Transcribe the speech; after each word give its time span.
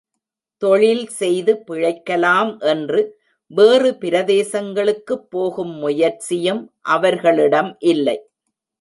தொழில் 0.61 1.03
செய்து 1.11 1.53
பிழைக்கலாம் 1.67 2.51
என்று 2.63 3.01
வேறு 3.51 3.91
பிரதேசங்களுக்குப் 3.99 5.25
போகும் 5.29 5.73
முயற்சியும் 5.77 6.63
அவர்களிடம் 6.89 7.71
இல்லை. 7.87 8.17